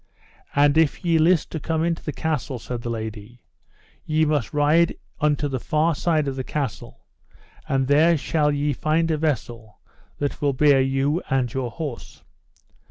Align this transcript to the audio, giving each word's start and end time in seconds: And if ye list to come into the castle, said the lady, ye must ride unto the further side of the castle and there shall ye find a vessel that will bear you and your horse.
And 0.55 0.79
if 0.79 1.05
ye 1.05 1.19
list 1.19 1.51
to 1.51 1.59
come 1.59 1.83
into 1.83 2.01
the 2.03 2.11
castle, 2.11 2.57
said 2.57 2.81
the 2.81 2.89
lady, 2.89 3.43
ye 4.03 4.25
must 4.25 4.51
ride 4.51 4.95
unto 5.19 5.47
the 5.47 5.59
further 5.59 5.93
side 5.93 6.27
of 6.27 6.35
the 6.35 6.43
castle 6.43 7.05
and 7.69 7.85
there 7.85 8.17
shall 8.17 8.51
ye 8.51 8.73
find 8.73 9.11
a 9.11 9.17
vessel 9.17 9.79
that 10.17 10.41
will 10.41 10.53
bear 10.53 10.81
you 10.81 11.21
and 11.29 11.53
your 11.53 11.69
horse. 11.69 12.23